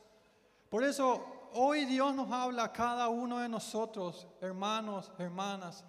[0.69, 5.83] Por eso hoy Dios nos habla a cada uno de nosotros, hermanos, hermanas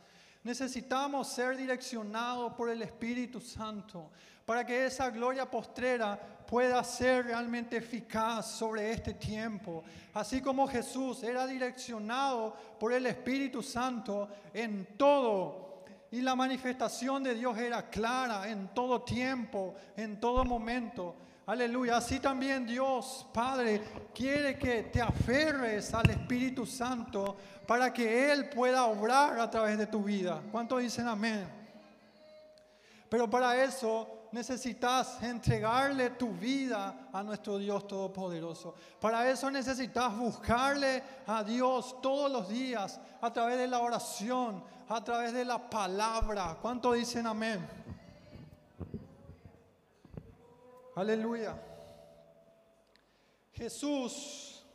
[0.48, 4.10] Necesitamos ser direccionados por el Espíritu Santo
[4.46, 9.84] para que esa gloria postrera pueda ser realmente eficaz sobre este tiempo.
[10.14, 17.34] Así como Jesús era direccionado por el Espíritu Santo en todo y la manifestación de
[17.34, 21.14] Dios era clara en todo tiempo, en todo momento.
[21.48, 21.96] Aleluya.
[21.96, 23.82] Así también Dios, Padre,
[24.14, 29.86] quiere que te aferres al Espíritu Santo para que Él pueda obrar a través de
[29.86, 30.42] tu vida.
[30.52, 31.48] ¿Cuántos dicen amén?
[33.08, 38.74] Pero para eso necesitas entregarle tu vida a nuestro Dios Todopoderoso.
[39.00, 45.02] Para eso necesitas buscarle a Dios todos los días a través de la oración, a
[45.02, 46.58] través de la palabra.
[46.60, 47.66] ¿Cuántos dicen amén?
[50.98, 51.56] Aleluya.
[53.52, 54.66] Jesús,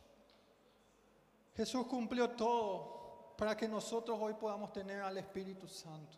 [1.54, 6.16] Jesús cumplió todo para que nosotros hoy podamos tener al Espíritu Santo.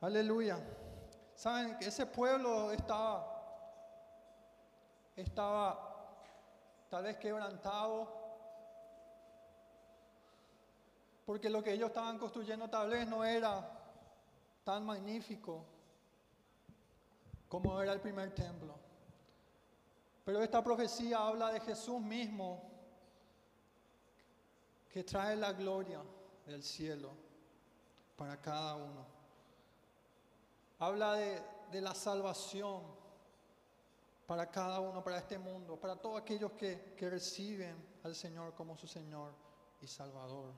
[0.00, 0.58] Aleluya.
[1.34, 3.36] Saben que ese pueblo estaba,
[5.14, 6.16] estaba
[6.88, 8.08] tal vez quebrantado,
[11.26, 13.78] porque lo que ellos estaban construyendo tal vez no era
[14.64, 15.76] tan magnífico
[17.48, 18.74] como era el primer templo.
[20.24, 22.62] Pero esta profecía habla de Jesús mismo,
[24.90, 26.02] que trae la gloria
[26.46, 27.10] del cielo
[28.16, 29.06] para cada uno.
[30.78, 32.82] Habla de, la salvación
[34.26, 38.76] para cada uno, para este mundo, para todos aquellos que, que reciben al Señor como
[38.76, 39.32] su Señor
[39.80, 40.52] y Salvador.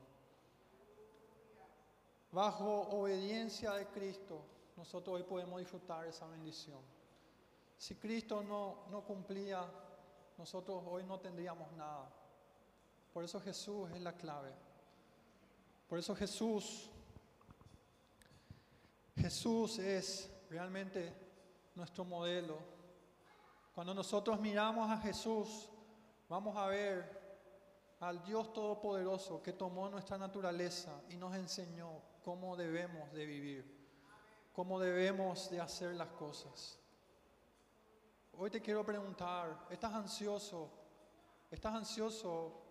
[2.31, 4.41] Bajo obediencia de Cristo,
[4.77, 6.79] nosotros hoy podemos disfrutar esa bendición.
[7.77, 9.65] Si Cristo no, no cumplía,
[10.37, 12.09] nosotros hoy no tendríamos nada.
[13.13, 14.53] Por eso Jesús es la clave.
[15.87, 16.89] Por eso Jesús,
[19.15, 21.13] Jesús es realmente
[21.75, 22.57] nuestro modelo.
[23.73, 25.69] Cuando nosotros miramos a Jesús,
[26.29, 27.19] vamos a ver
[27.99, 33.80] al Dios Todopoderoso que tomó nuestra naturaleza y nos enseñó cómo debemos de vivir
[34.53, 36.77] cómo debemos de hacer las cosas.
[38.37, 40.69] Hoy te quiero preguntar, ¿estás ansioso?
[41.49, 42.61] ¿Estás ansioso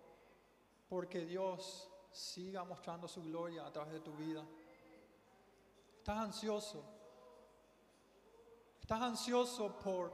[0.89, 4.43] porque Dios siga mostrando su gloria a través de tu vida.
[5.97, 6.83] Estás ansioso.
[8.81, 10.11] Estás ansioso por,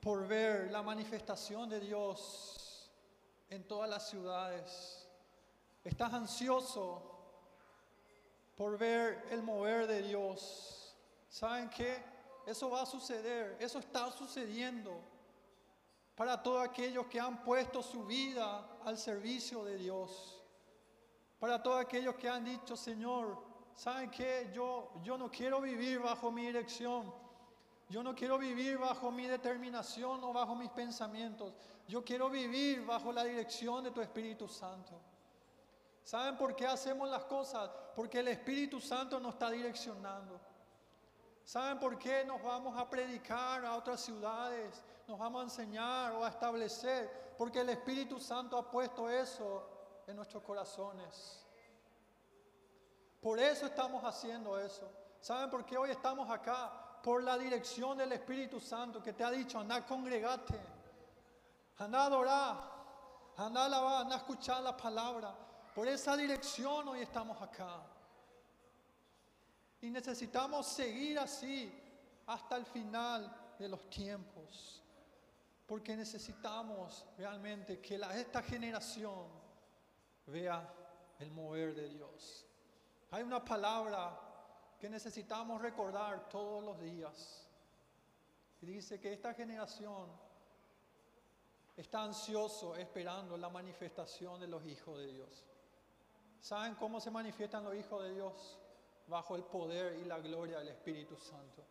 [0.00, 2.90] por ver la manifestación de Dios
[3.50, 5.06] en todas las ciudades.
[5.84, 7.07] Estás ansioso
[8.58, 10.96] por ver el mover de Dios.
[11.28, 12.02] ¿Saben qué?
[12.44, 15.00] Eso va a suceder, eso está sucediendo
[16.16, 20.42] para todos aquellos que han puesto su vida al servicio de Dios.
[21.38, 23.38] Para todos aquellos que han dicho, Señor,
[23.76, 24.50] ¿saben qué?
[24.52, 27.14] Yo, yo no quiero vivir bajo mi dirección.
[27.88, 31.54] Yo no quiero vivir bajo mi determinación o bajo mis pensamientos.
[31.86, 35.00] Yo quiero vivir bajo la dirección de tu Espíritu Santo.
[36.08, 37.68] ¿Saben por qué hacemos las cosas?
[37.94, 40.40] Porque el Espíritu Santo nos está direccionando.
[41.44, 44.82] ¿Saben por qué nos vamos a predicar a otras ciudades?
[45.06, 47.34] Nos vamos a enseñar o a establecer.
[47.36, 49.68] Porque el Espíritu Santo ha puesto eso
[50.06, 51.46] en nuestros corazones.
[53.20, 54.90] Por eso estamos haciendo eso.
[55.20, 57.00] ¿Saben por qué hoy estamos acá?
[57.02, 60.58] Por la dirección del Espíritu Santo que te ha dicho, anda, congregate,
[61.76, 62.56] anda a adorar,
[63.36, 65.47] anda a anda a escuchar la palabra.
[65.78, 67.86] Por esa dirección hoy estamos acá.
[69.80, 71.72] Y necesitamos seguir así
[72.26, 74.82] hasta el final de los tiempos.
[75.64, 79.28] Porque necesitamos realmente que esta generación
[80.26, 80.68] vea
[81.20, 82.44] el mover de Dios.
[83.12, 84.18] Hay una palabra
[84.80, 87.48] que necesitamos recordar todos los días.
[88.62, 90.08] Y dice que esta generación
[91.76, 95.44] está ansioso esperando la manifestación de los hijos de Dios.
[96.40, 98.58] ¿Saben cómo se manifiestan los hijos de Dios?
[99.08, 101.64] bajo el poder y la gloria del Espíritu Santo.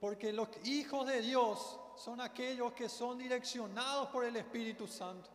[0.00, 5.30] Porque los hijos de Dios son aquellos que son direccionados por el Espíritu Santo.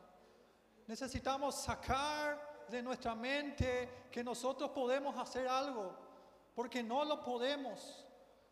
[0.88, 5.96] Necesitamos sacar de nuestra mente que nosotros podemos hacer algo,
[6.56, 8.06] porque no lo podemos.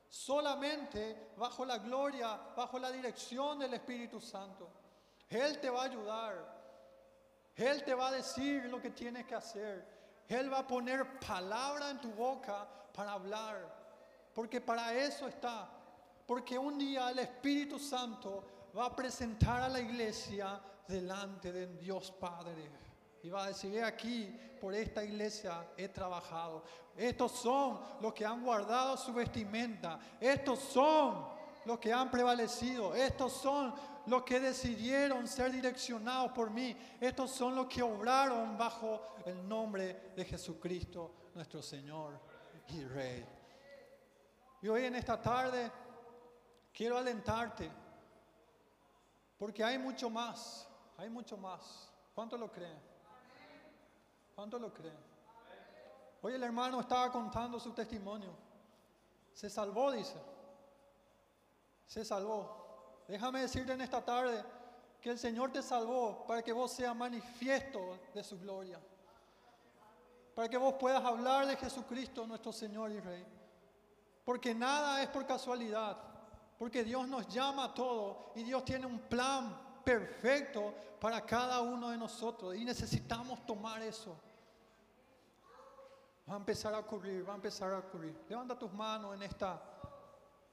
[0.08, 4.70] Solamente bajo la gloria, bajo la dirección del Espíritu Santo.
[5.30, 6.58] Él te va a ayudar.
[7.56, 9.97] Él te va a decir lo que tienes que hacer.
[10.28, 13.76] Él va a poner palabra en tu boca para hablar.
[14.34, 15.70] Porque para eso está.
[16.26, 18.44] Porque un día el Espíritu Santo
[18.78, 22.70] va a presentar a la iglesia delante de Dios Padre.
[23.24, 24.26] Y va a decir, aquí,
[24.60, 26.64] por esta iglesia he trabajado.
[26.96, 30.00] Estos son los que han guardado su vestimenta.
[30.20, 31.28] Estos son
[31.66, 32.96] los que han prevalecido.
[32.96, 33.74] Estos son
[34.08, 36.76] los que decidieron ser direccionados por mí.
[37.00, 42.20] Estos son los que obraron bajo el nombre de Jesucristo, nuestro Señor
[42.70, 43.26] y Rey.
[44.62, 45.72] Y hoy en esta tarde
[46.74, 47.70] quiero alentarte,
[49.38, 51.92] porque hay mucho más, hay mucho más.
[52.16, 52.80] ¿Cuánto lo creen?
[54.34, 54.98] ¿Cuánto lo creen?
[56.22, 58.32] Hoy el hermano estaba contando su testimonio.
[59.34, 60.16] Se salvó, dice.
[61.86, 62.67] Se salvó.
[63.08, 64.44] Déjame decirte en esta tarde
[65.02, 68.80] que el Señor te salvó para que vos seas manifiesto de su gloria.
[70.36, 73.26] Para que vos puedas hablar de Jesucristo, nuestro Señor y Rey.
[74.26, 75.98] Porque nada es por casualidad.
[76.60, 81.90] Porque Dios nos llama a todo y Dios tiene un plan perfecto para cada uno
[81.90, 82.56] de nosotros.
[82.56, 84.20] Y necesitamos tomar eso.
[86.30, 88.26] Va a empezar a ocurrir, va a empezar a ocurrir.
[88.28, 89.62] Levanta tus manos en esta,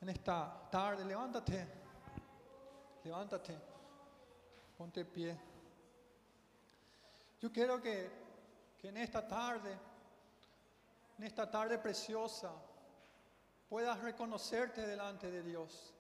[0.01, 1.84] en esta tarde, levántate.
[3.05, 3.55] Levántate,
[4.79, 5.39] ponte pie.
[7.39, 8.11] Yo quiero que,
[8.79, 9.79] que en esta tarde,
[11.19, 12.51] en esta tarde preciosa,
[13.69, 15.93] puedas reconocerte delante de Dios.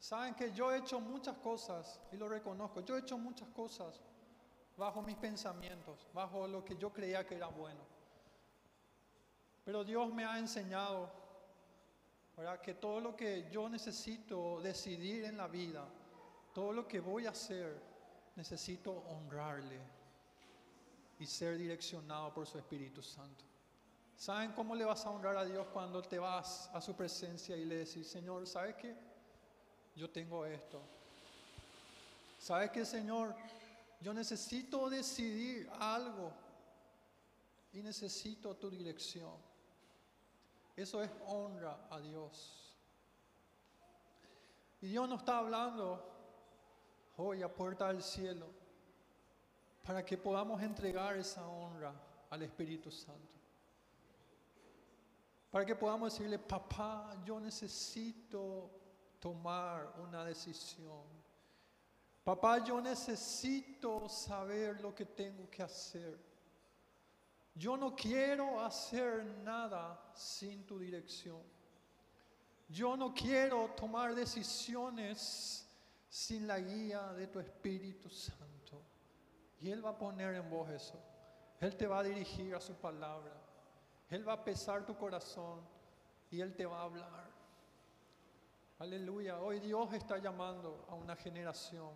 [0.00, 2.80] Saben que yo he hecho muchas cosas y lo reconozco.
[2.80, 4.00] Yo he hecho muchas cosas
[4.76, 7.82] bajo mis pensamientos, bajo lo que yo creía que era bueno.
[9.64, 11.20] Pero Dios me ha enseñado
[12.62, 15.86] que todo lo que yo necesito decidir en la vida,
[16.52, 17.80] todo lo que voy a hacer,
[18.36, 19.78] necesito honrarle
[21.18, 23.44] y ser direccionado por su Espíritu Santo.
[24.16, 27.64] ¿Saben cómo le vas a honrar a Dios cuando te vas a su presencia y
[27.64, 28.94] le decís, Señor, ¿sabes qué?
[29.96, 30.80] Yo tengo esto.
[32.38, 33.34] ¿Sabes qué, Señor?
[34.00, 36.32] Yo necesito decidir algo
[37.72, 39.34] y necesito tu dirección.
[40.76, 42.74] Eso es honra a Dios.
[44.80, 46.09] Y Dios no está hablando
[47.16, 48.46] hoy a puerta del cielo
[49.82, 51.92] para que podamos entregar esa honra
[52.30, 53.38] al Espíritu Santo.
[55.50, 58.70] Para que podamos decirle, papá, yo necesito
[59.18, 61.02] tomar una decisión.
[62.22, 66.18] Papá, yo necesito saber lo que tengo que hacer.
[67.54, 71.42] Yo no quiero hacer nada sin tu dirección.
[72.68, 75.68] Yo no quiero tomar decisiones
[76.10, 78.82] sin la guía de tu Espíritu Santo.
[79.60, 81.00] Y Él va a poner en vos eso.
[81.60, 83.32] Él te va a dirigir a su palabra.
[84.08, 85.60] Él va a pesar tu corazón
[86.30, 87.30] y Él te va a hablar.
[88.80, 89.38] Aleluya.
[89.40, 91.92] Hoy Dios está llamando a una generación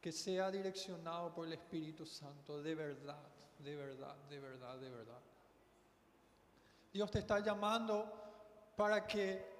[0.00, 3.22] que sea direccionado por el Espíritu Santo de verdad,
[3.58, 5.20] de verdad, de verdad, de verdad.
[6.92, 8.10] Dios te está llamando
[8.74, 9.59] para que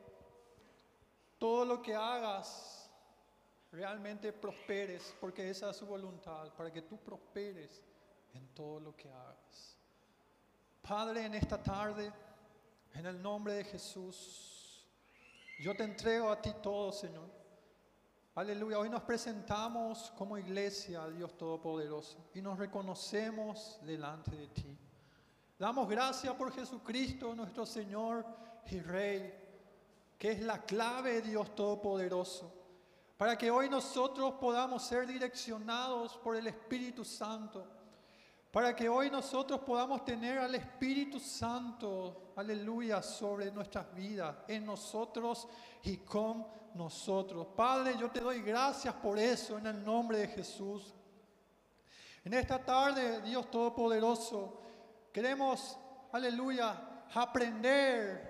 [1.41, 2.89] todo lo que hagas
[3.73, 7.83] realmente prosperes, porque esa es su voluntad, para que tú prosperes
[8.35, 9.79] en todo lo que hagas.
[10.83, 12.13] Padre, en esta tarde,
[12.93, 14.87] en el nombre de Jesús,
[15.59, 17.29] yo te entrego a ti todo, Señor.
[18.35, 24.79] Aleluya, hoy nos presentamos como iglesia, Dios Todopoderoso, y nos reconocemos delante de ti.
[25.59, 28.27] Damos gracias por Jesucristo, nuestro Señor
[28.71, 29.50] y Rey,
[30.21, 32.53] que es la clave, Dios Todopoderoso,
[33.17, 37.81] para que hoy nosotros podamos ser direccionados por el Espíritu Santo
[38.51, 45.47] para que hoy nosotros podamos tener al Espíritu Santo, aleluya, sobre nuestras vidas, en nosotros
[45.85, 46.45] y con
[46.75, 47.47] nosotros.
[47.55, 50.93] Padre, yo te doy gracias por eso en el nombre de Jesús.
[52.25, 54.61] En esta tarde, Dios Todopoderoso,
[55.13, 55.79] queremos,
[56.11, 58.30] aleluya, aprender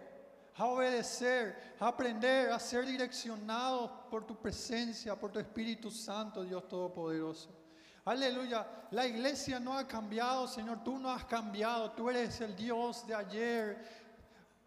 [0.57, 6.69] a obedecer, a aprender a ser direccionados por tu presencia, por tu Espíritu Santo, Dios
[6.69, 7.61] Todopoderoso.
[8.05, 8.67] Aleluya.
[8.91, 10.83] La iglesia no ha cambiado, Señor.
[10.83, 11.91] Tú no has cambiado.
[11.93, 13.79] Tú eres el Dios de ayer,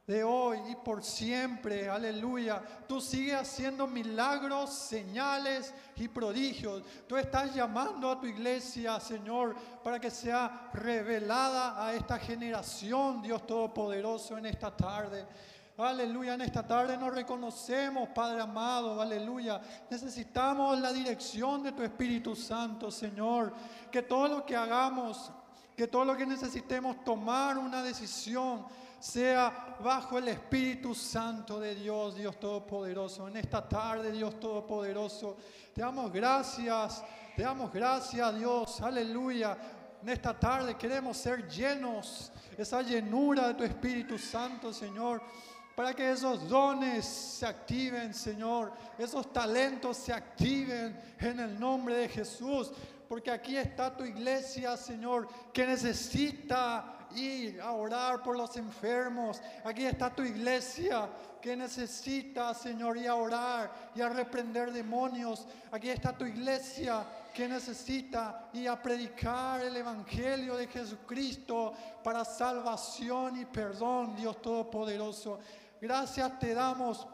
[0.06, 1.90] de hoy y por siempre.
[1.90, 2.62] Aleluya.
[2.88, 6.84] Tú sigues haciendo milagros, señales y prodigios.
[7.08, 13.46] Tú estás llamando a tu iglesia, Señor, para que sea revelada a esta generación, Dios
[13.48, 15.26] Todopoderoso, en esta tarde.
[15.76, 19.60] Aleluya, en esta tarde nos reconocemos, Padre amado, aleluya.
[19.90, 23.52] Necesitamos la dirección de tu Espíritu Santo, Señor.
[23.92, 25.32] Que todo lo que hagamos,
[25.76, 28.68] que todo lo que necesitemos tomar una decisión,
[29.00, 33.28] sea bajo el Espíritu Santo de Dios, Dios Todopoderoso.
[33.28, 35.38] En esta tarde, Dios Todopoderoso,
[35.74, 37.04] te damos gracias,
[37.36, 39.58] te damos gracias, Dios, aleluya.
[40.04, 45.24] En esta tarde queremos ser llenos, esa llenura de tu Espíritu Santo, Señor
[45.76, 52.10] para que esos dones se activen, Señor, esos talentos se activen en el nombre de
[52.10, 52.72] Jesús,
[53.10, 59.42] porque aquí está tu iglesia, Señor, que necesita ir a orar por los enfermos.
[59.64, 61.10] Aquí está tu iglesia
[61.42, 65.46] que necesita, Señor, ir a orar y a reprender demonios.
[65.72, 73.42] Aquí está tu iglesia que necesita ir a predicar el Evangelio de Jesucristo para salvación
[73.42, 75.40] y perdón, Dios Todopoderoso.
[75.84, 77.06] Gracias te damos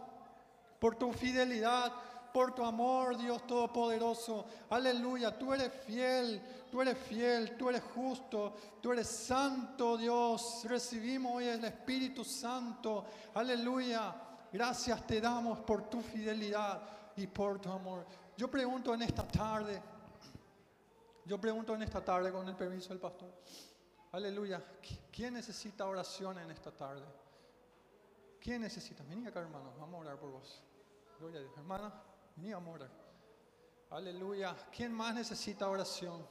[0.77, 1.91] por tu fidelidad,
[2.31, 4.45] por tu amor, Dios Todopoderoso.
[4.69, 6.39] Aleluya, tú eres fiel,
[6.69, 10.61] tú eres fiel, tú eres justo, tú eres santo, Dios.
[10.65, 13.07] Recibimos hoy el Espíritu Santo.
[13.33, 14.13] Aleluya.
[14.53, 16.79] Gracias te damos por tu fidelidad
[17.15, 18.05] y por tu amor.
[18.37, 19.81] Yo pregunto en esta tarde,
[21.25, 23.33] yo pregunto en esta tarde con el permiso del pastor.
[24.11, 24.63] Aleluya.
[25.11, 27.18] ¿Quién necesita oración en esta tarde?
[28.39, 29.03] ¿Quién necesita?
[29.03, 29.73] Vení acá, hermano.
[29.79, 30.63] Vamos a orar por vos.
[31.19, 31.53] Gloria a Dios.
[31.57, 31.93] Hermana,
[32.35, 32.89] vení a orar.
[33.91, 34.55] Aleluya.
[34.71, 36.25] ¿Quién más necesita oración?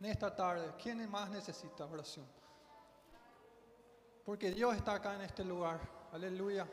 [0.00, 2.26] En esta tarde, ¿quién más necesita oración?
[4.24, 5.80] Porque Dios está acá en este lugar.
[6.12, 6.66] Aleluya.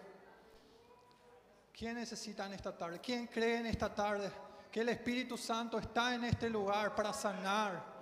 [1.71, 2.99] ¿Quién necesita en esta tarde?
[2.99, 4.31] ¿Quién cree en esta tarde
[4.71, 7.98] que el Espíritu Santo está en este lugar para sanar?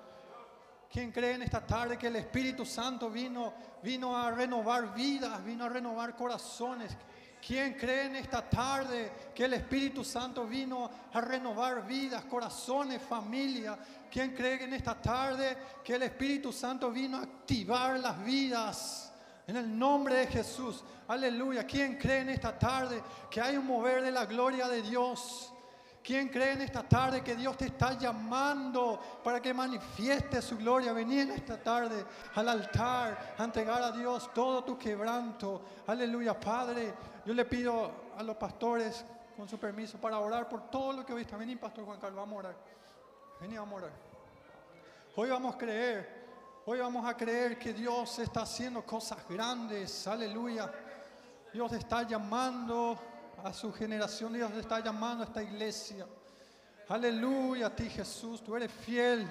[0.92, 5.66] ¿Quién cree en esta tarde que el Espíritu Santo vino, vino a renovar vidas, vino
[5.66, 6.96] a renovar corazones?
[7.46, 13.78] ¿Quién cree en esta tarde que el Espíritu Santo vino a renovar vidas, corazones, familia?
[14.10, 19.14] ¿Quién cree en esta tarde que el Espíritu Santo vino a activar las vidas?
[19.46, 20.84] En el nombre de Jesús.
[21.08, 21.66] Aleluya.
[21.66, 25.54] ¿Quién cree en esta tarde que hay un mover de la gloria de Dios?
[26.08, 30.94] ¿Quién cree en esta tarde que Dios te está llamando para que manifieste su gloria?
[30.94, 35.62] Vení en esta tarde al altar a entregar a Dios todo tu quebranto.
[35.86, 36.94] Aleluya, Padre.
[37.26, 39.04] Yo le pido a los pastores,
[39.36, 41.36] con su permiso, para orar por todo lo que hoy está.
[41.36, 42.56] Vení, Pastor Juan Carlos, vamos a orar.
[43.42, 43.92] Vení, a orar.
[45.14, 50.08] Hoy vamos a creer, hoy vamos a creer que Dios está haciendo cosas grandes.
[50.08, 50.72] Aleluya.
[51.52, 52.98] Dios está llamando
[53.44, 54.34] a su generación.
[54.34, 56.06] Dios está llamando a esta iglesia.
[56.90, 59.28] Aleluya a ti Jesús, tú eres fiel.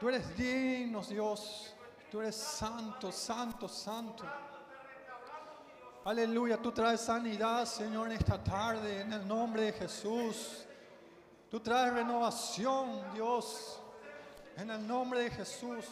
[0.00, 1.72] Tú eres digno, Dios.
[2.10, 4.24] Tú eres santo, santo, santo.
[6.04, 10.66] Aleluya, tú traes sanidad, Señor, en esta tarde, en el nombre de Jesús.
[11.48, 13.78] Tú traes renovación, Dios,
[14.56, 15.84] en el nombre de Jesús.